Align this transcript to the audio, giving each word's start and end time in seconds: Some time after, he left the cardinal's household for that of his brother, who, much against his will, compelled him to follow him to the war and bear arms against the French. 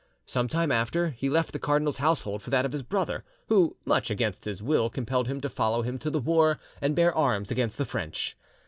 Some 0.25 0.47
time 0.47 0.71
after, 0.71 1.09
he 1.11 1.29
left 1.29 1.51
the 1.51 1.59
cardinal's 1.59 1.97
household 1.97 2.41
for 2.41 2.49
that 2.49 2.65
of 2.65 2.71
his 2.71 2.81
brother, 2.81 3.23
who, 3.49 3.75
much 3.85 4.09
against 4.09 4.45
his 4.45 4.59
will, 4.63 4.89
compelled 4.89 5.27
him 5.27 5.39
to 5.41 5.47
follow 5.47 5.83
him 5.83 5.99
to 5.99 6.09
the 6.09 6.17
war 6.19 6.57
and 6.81 6.95
bear 6.95 7.13
arms 7.15 7.51
against 7.51 7.77
the 7.77 7.85
French. 7.85 8.35